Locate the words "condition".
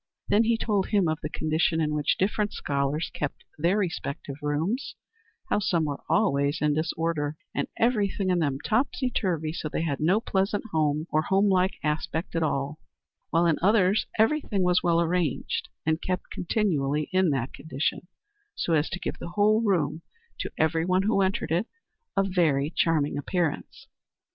1.29-1.79, 17.53-18.07